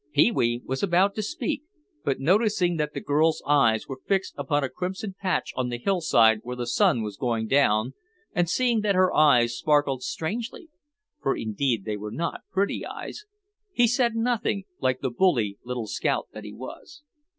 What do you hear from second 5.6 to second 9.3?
the hillside where the sun was going down, and seeing that her